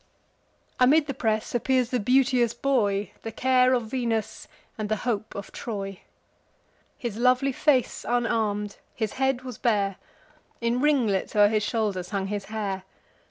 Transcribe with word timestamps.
Amid 0.79 1.05
the 1.05 1.13
press 1.13 1.53
appears 1.53 1.91
the 1.91 1.99
beauteous 1.99 2.55
boy, 2.55 3.11
The 3.21 3.31
care 3.31 3.73
of 3.75 3.83
Venus, 3.91 4.47
and 4.75 4.89
the 4.89 4.95
hope 5.05 5.35
of 5.35 5.51
Troy. 5.51 5.99
His 6.97 7.17
lovely 7.17 7.51
face 7.51 8.03
unarm'd, 8.03 8.77
his 8.95 9.13
head 9.21 9.43
was 9.43 9.59
bare; 9.59 9.97
In 10.59 10.79
ringlets 10.81 11.35
o'er 11.35 11.49
his 11.49 11.61
shoulders 11.61 12.09
hung 12.09 12.25
his 12.25 12.45
hair. 12.45 12.81